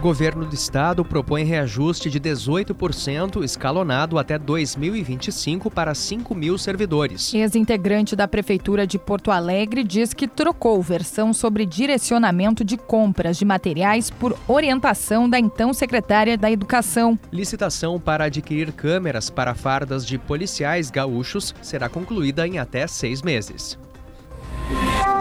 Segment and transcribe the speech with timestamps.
[0.00, 7.34] O governo do estado propõe reajuste de 18% escalonado até 2025 para 5 mil servidores.
[7.34, 13.44] Ex-integrante da Prefeitura de Porto Alegre diz que trocou versão sobre direcionamento de compras de
[13.44, 17.18] materiais por orientação da então secretária da Educação.
[17.30, 23.78] Licitação para adquirir câmeras para fardas de policiais gaúchos será concluída em até seis meses.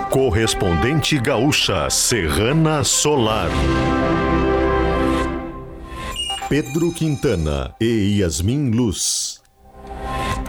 [0.10, 3.50] Correspondente gaúcha Serrana Solar.
[6.50, 9.40] Pedro Quintana e Yasmin Luz.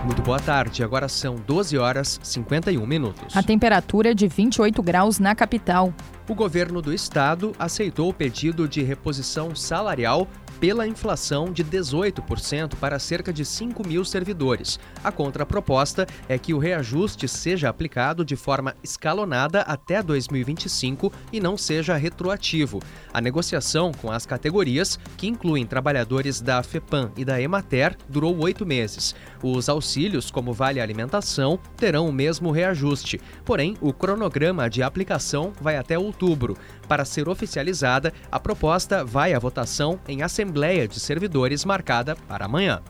[0.02, 3.36] Muito boa tarde, agora são 12 horas 51 minutos.
[3.36, 5.92] A temperatura é de 28 graus na capital.
[6.26, 10.26] O governo do estado aceitou o pedido de reposição salarial
[10.60, 14.78] pela inflação de 18% para cerca de 5 mil servidores.
[15.02, 21.56] A contraproposta é que o reajuste seja aplicado de forma escalonada até 2025 e não
[21.56, 22.80] seja retroativo.
[23.12, 28.66] A negociação com as categorias, que incluem trabalhadores da FEPAM e da Emater, durou oito
[28.66, 29.14] meses.
[29.42, 33.18] Os auxílios, como Vale Alimentação, terão o mesmo reajuste.
[33.46, 36.56] Porém, o cronograma de aplicação vai até outubro.
[36.86, 42.82] Para ser oficializada, a proposta vai à votação em Assembleia de Servidores marcada para amanhã.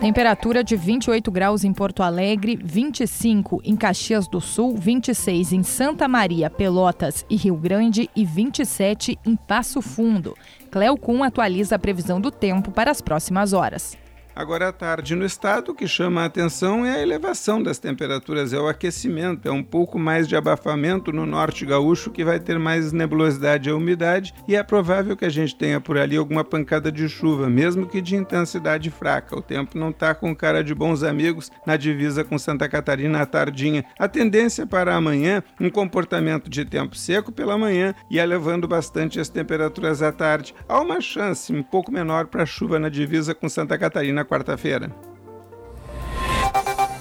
[0.00, 6.08] Temperatura de 28 graus em Porto Alegre, 25 em Caxias do Sul, 26 em Santa
[6.08, 10.34] Maria, Pelotas e Rio Grande e 27 em Passo Fundo.
[10.70, 13.94] Cleocum atualiza a previsão do tempo para as próximas horas.
[14.34, 18.52] Agora à tarde no estado, o que chama a atenção é a elevação das temperaturas,
[18.52, 22.58] é o aquecimento, é um pouco mais de abafamento no norte gaúcho que vai ter
[22.58, 26.92] mais nebulosidade e umidade e é provável que a gente tenha por ali alguma pancada
[26.92, 29.36] de chuva, mesmo que de intensidade fraca.
[29.36, 33.26] O tempo não está com cara de bons amigos na divisa com Santa Catarina à
[33.26, 33.84] tardinha.
[33.98, 39.28] A tendência para amanhã, um comportamento de tempo seco pela manhã e elevando bastante as
[39.28, 40.54] temperaturas à tarde.
[40.68, 44.94] Há uma chance um pouco menor para chuva na divisa com Santa Catarina na quarta-feira.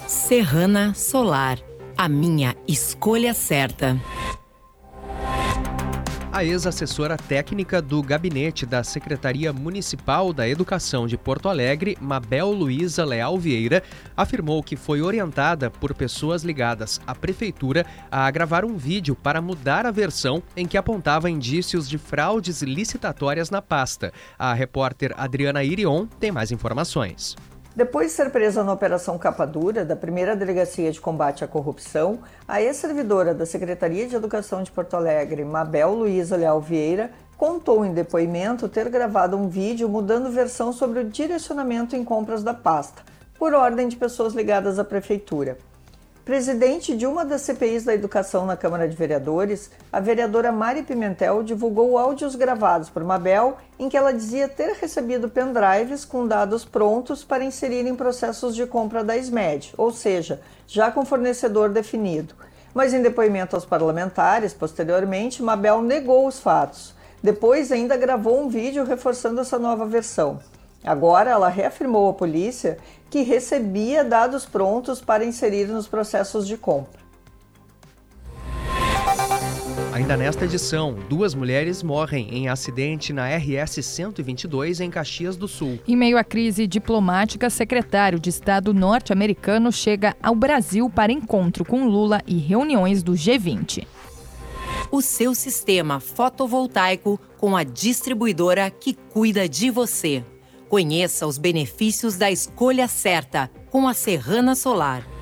[0.08, 1.60] Serrana Solar,
[1.98, 4.00] a minha escolha certa.
[6.40, 13.04] A ex-assessora técnica do gabinete da Secretaria Municipal da Educação de Porto Alegre, Mabel Luiza
[13.04, 13.84] Leal Vieira,
[14.16, 19.86] afirmou que foi orientada por pessoas ligadas à prefeitura a gravar um vídeo para mudar
[19.86, 24.14] a versão em que apontava indícios de fraudes licitatórias na pasta.
[24.38, 27.36] A repórter Adriana Irion tem mais informações.
[27.80, 32.20] Depois de ser presa na Operação Capa Dura, da primeira Delegacia de Combate à Corrupção,
[32.46, 37.94] a ex-servidora da Secretaria de Educação de Porto Alegre, Mabel Luiza Leal Vieira, contou em
[37.94, 43.02] depoimento ter gravado um vídeo mudando versão sobre o direcionamento em compras da pasta,
[43.36, 45.58] por ordem de pessoas ligadas à Prefeitura.
[46.30, 51.42] Presidente de uma das CPIs da educação na Câmara de Vereadores, a vereadora Mari Pimentel
[51.42, 57.24] divulgou áudios gravados por Mabel em que ela dizia ter recebido pendrives com dados prontos
[57.24, 62.36] para inserir em processos de compra da SMED, ou seja, já com fornecedor definido.
[62.76, 66.94] Mas em depoimento aos parlamentares, posteriormente, Mabel negou os fatos.
[67.24, 70.40] Depois ainda gravou um vídeo reforçando essa nova versão.
[70.84, 72.78] Agora, ela reafirmou à polícia
[73.10, 77.00] que recebia dados prontos para inserir nos processos de compra.
[79.92, 85.80] Ainda nesta edição, duas mulheres morrem em acidente na RS 122 em Caxias do Sul.
[85.86, 91.86] Em meio à crise diplomática, secretário de Estado norte-americano chega ao Brasil para encontro com
[91.86, 93.86] Lula e reuniões do G20.
[94.90, 100.24] O seu sistema fotovoltaico com a distribuidora que cuida de você.
[100.70, 105.19] Conheça os benefícios da escolha certa com a Serrana Solar.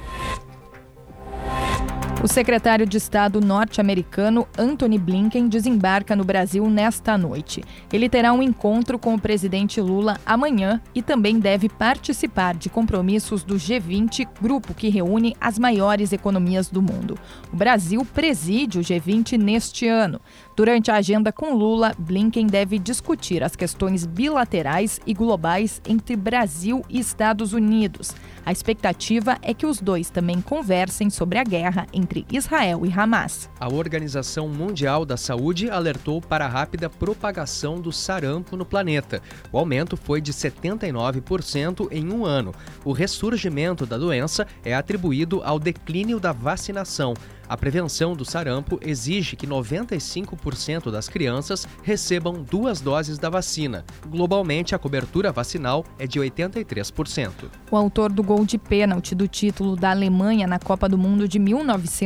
[2.23, 7.63] O secretário de Estado norte-americano Anthony Blinken desembarca no Brasil nesta noite.
[7.93, 13.43] Ele terá um encontro com o presidente Lula amanhã e também deve participar de compromissos
[13.43, 17.19] do G20, grupo que reúne as maiores economias do mundo.
[17.53, 20.19] O Brasil preside o G20 neste ano.
[20.55, 26.83] Durante a agenda com Lula, Blinken deve discutir as questões bilaterais e globais entre Brasil
[26.89, 28.11] e Estados Unidos.
[28.43, 33.49] A expectativa é que os dois também conversem sobre a guerra entre Israel e Hamas.
[33.59, 39.21] A Organização Mundial da Saúde alertou para a rápida propagação do sarampo no planeta.
[39.51, 42.53] O aumento foi de 79% em um ano.
[42.85, 47.13] O ressurgimento da doença é atribuído ao declínio da vacinação.
[47.49, 53.85] A prevenção do sarampo exige que 95% das crianças recebam duas doses da vacina.
[54.07, 57.31] Globalmente, a cobertura vacinal é de 83%.
[57.71, 61.39] O autor do gol de pênalti do título da Alemanha na Copa do Mundo de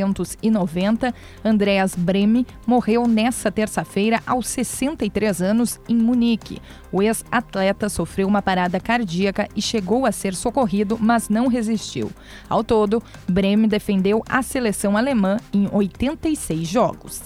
[0.00, 6.60] 1990, Andreas Breme, morreu nesta terça-feira aos 63 anos em Munique.
[6.90, 12.10] O ex-atleta sofreu uma parada cardíaca e chegou a ser socorrido, mas não resistiu.
[12.48, 17.22] Ao todo, Breme defendeu a seleção alemã em 86 jogos.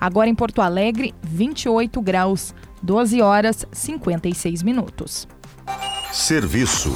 [0.00, 5.28] Agora em Porto Alegre, 28 graus, 12 horas 56 minutos.
[6.12, 6.92] Serviço.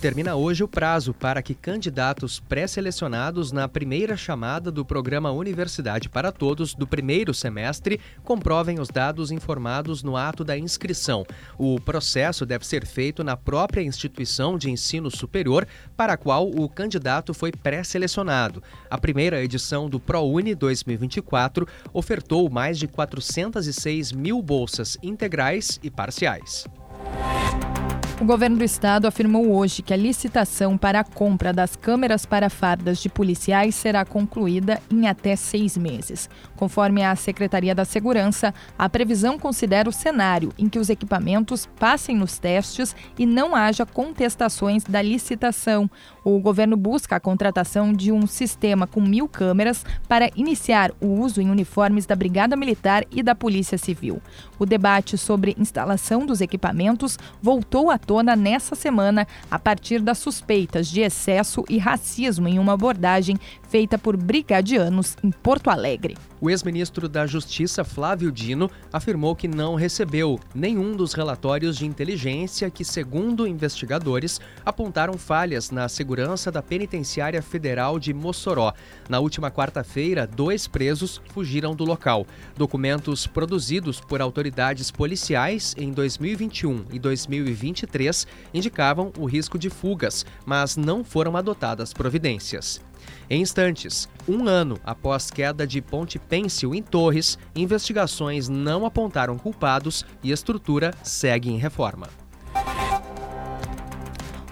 [0.00, 6.32] Termina hoje o prazo para que candidatos pré-selecionados na primeira chamada do programa Universidade para
[6.32, 11.26] Todos do primeiro semestre comprovem os dados informados no ato da inscrição.
[11.58, 16.66] O processo deve ser feito na própria instituição de ensino superior para a qual o
[16.66, 18.62] candidato foi pré-selecionado.
[18.88, 26.64] A primeira edição do ProUni 2024 ofertou mais de 406 mil bolsas integrais e parciais.
[28.20, 32.50] O governo do estado afirmou hoje que a licitação para a compra das câmeras para
[32.50, 36.28] fardas de policiais será concluída em até seis meses.
[36.54, 42.14] Conforme a Secretaria da Segurança, a previsão considera o cenário em que os equipamentos passem
[42.14, 45.90] nos testes e não haja contestações da licitação.
[46.24, 51.40] O governo busca a contratação de um sistema com mil câmeras para iniciar o uso
[51.40, 54.20] em uniformes da Brigada Militar e da Polícia Civil.
[54.58, 60.88] O debate sobre instalação dos equipamentos voltou à tona nessa semana a partir das suspeitas
[60.88, 63.38] de excesso e racismo em uma abordagem
[63.68, 66.16] feita por brigadianos em Porto Alegre.
[66.42, 72.70] O ex-ministro da Justiça, Flávio Dino, afirmou que não recebeu nenhum dos relatórios de inteligência
[72.70, 78.72] que, segundo investigadores, apontaram falhas na segurança da Penitenciária Federal de Mossoró.
[79.06, 82.26] Na última quarta-feira, dois presos fugiram do local.
[82.56, 90.74] Documentos produzidos por autoridades policiais em 2021 e 2023 indicavam o risco de fugas, mas
[90.74, 92.80] não foram adotadas providências.
[93.28, 100.04] Em instantes, um ano após queda de Ponte Pêncil em Torres, investigações não apontaram culpados
[100.22, 102.08] e estrutura segue em reforma.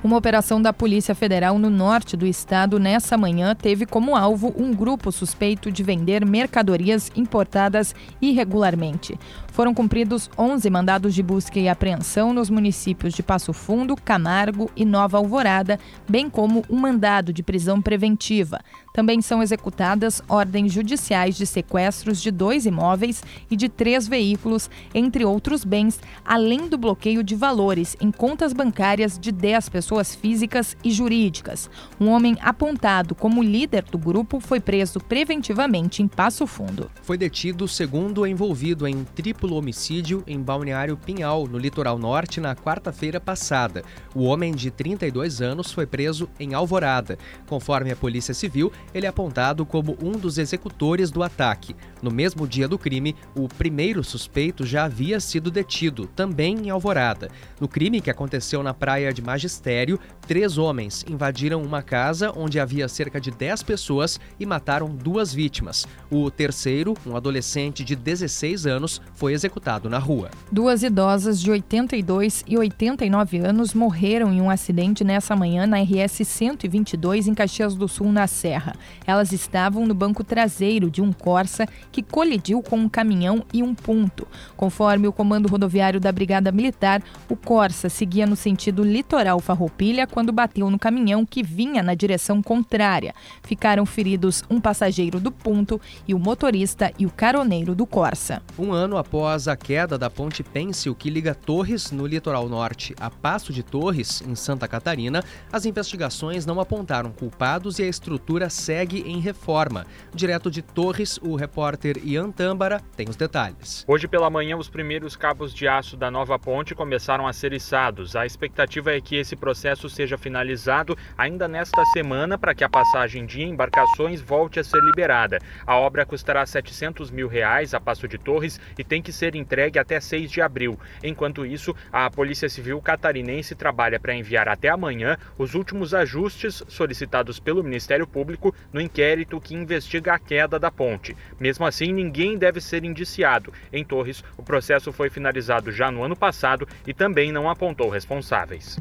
[0.03, 4.73] Uma operação da Polícia Federal no norte do estado nessa manhã teve como alvo um
[4.73, 9.19] grupo suspeito de vender mercadorias importadas irregularmente.
[9.53, 14.85] Foram cumpridos 11 mandados de busca e apreensão nos municípios de Passo Fundo, Camargo e
[14.85, 18.61] Nova Alvorada, bem como um mandado de prisão preventiva.
[18.99, 25.25] Também são executadas ordens judiciais de sequestros de dois imóveis e de três veículos, entre
[25.25, 30.91] outros bens, além do bloqueio de valores em contas bancárias de 10 pessoas físicas e
[30.91, 31.71] jurídicas.
[32.01, 36.91] Um homem apontado como líder do grupo foi preso preventivamente em Passo Fundo.
[37.03, 42.41] Foi detido o segundo envolvido em triplo duplo homicídio em Balneário Pinhal, no litoral norte,
[42.41, 43.83] na quarta-feira passada.
[44.15, 47.17] O homem de 32 anos foi preso em Alvorada.
[47.47, 51.75] Conforme a Polícia Civil, ele é apontado como um dos executores do ataque.
[52.03, 57.29] No mesmo dia do crime, o primeiro suspeito já havia sido detido, também em Alvorada.
[57.61, 62.89] No crime que aconteceu na praia de Magistério, três homens invadiram uma casa onde havia
[62.89, 65.87] cerca de 10 pessoas e mataram duas vítimas.
[66.11, 70.31] O terceiro, um adolescente de 16 anos, foi executado na rua.
[70.51, 76.27] Duas idosas de 82 e 89 anos morreram em um acidente nessa manhã na RS
[76.27, 78.75] 122 em Caxias do Sul, na Serra.
[79.07, 83.75] Elas estavam no banco traseiro de um Corsa que colidiu com um caminhão e um
[83.75, 84.27] ponto.
[84.57, 90.33] Conforme o comando rodoviário da Brigada Militar, o Corsa seguia no sentido litoral Farroupilha quando
[90.33, 93.15] bateu no caminhão que vinha na direção contrária.
[93.43, 98.43] Ficaram feridos um passageiro do ponto e o motorista e o caroneiro do Corsa.
[98.59, 103.11] Um ano após a queda da ponte Pêncil que liga Torres, no litoral norte, a
[103.11, 109.01] Passo de Torres, em Santa Catarina, as investigações não apontaram culpados e a estrutura segue
[109.07, 109.87] em reforma.
[110.13, 113.85] Direto de Torres, o repórter Ian Tâmbara tem os detalhes.
[113.87, 118.17] Hoje pela manhã, os primeiros cabos de aço da nova ponte começaram a ser içados.
[118.17, 123.25] A expectativa é que esse processo seja finalizado ainda nesta semana para que a passagem
[123.25, 125.39] de embarcações volte a ser liberada.
[125.67, 129.79] A obra custará 700 mil reais a Passo de Torres e tem que ser entregue
[129.79, 130.79] até 6 de abril.
[131.03, 137.39] Enquanto isso, a Polícia Civil catarinense trabalha para enviar até amanhã os últimos ajustes solicitados
[137.39, 141.17] pelo Ministério Público no inquérito que investiga a queda da ponte.
[141.39, 143.53] Mesmo assim, ninguém deve ser indiciado.
[143.73, 148.79] Em Torres, o processo foi finalizado já no ano passado e também não apontou responsáveis.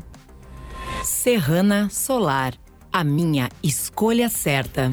[1.04, 2.54] Serrana Solar,
[2.92, 4.92] a minha escolha certa.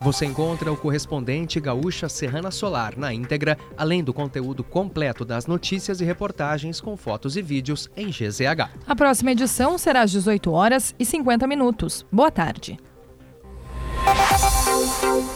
[0.00, 6.00] Você encontra o correspondente Gaúcha Serrana Solar na íntegra, além do conteúdo completo das notícias
[6.00, 8.70] e reportagens com fotos e vídeos em GZH.
[8.86, 12.04] A próxima edição será às 18 horas e 50 minutos.
[12.12, 12.78] Boa tarde.
[15.04, 15.33] Música